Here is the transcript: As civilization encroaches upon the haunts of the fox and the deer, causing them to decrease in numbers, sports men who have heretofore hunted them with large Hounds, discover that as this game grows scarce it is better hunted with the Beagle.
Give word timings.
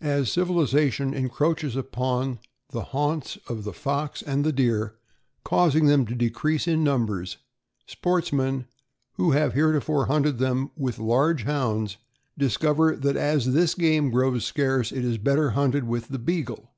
As 0.00 0.32
civilization 0.32 1.14
encroaches 1.14 1.76
upon 1.76 2.40
the 2.70 2.82
haunts 2.90 3.38
of 3.48 3.62
the 3.62 3.72
fox 3.72 4.20
and 4.20 4.44
the 4.44 4.50
deer, 4.52 4.96
causing 5.44 5.86
them 5.86 6.04
to 6.06 6.14
decrease 6.16 6.66
in 6.66 6.82
numbers, 6.82 7.36
sports 7.86 8.32
men 8.32 8.66
who 9.12 9.30
have 9.30 9.52
heretofore 9.54 10.06
hunted 10.06 10.38
them 10.40 10.72
with 10.76 10.98
large 10.98 11.44
Hounds, 11.44 11.98
discover 12.36 12.96
that 12.96 13.14
as 13.16 13.52
this 13.54 13.76
game 13.76 14.10
grows 14.10 14.44
scarce 14.44 14.90
it 14.90 15.04
is 15.04 15.18
better 15.18 15.50
hunted 15.50 15.84
with 15.86 16.08
the 16.08 16.18
Beagle. 16.18 16.72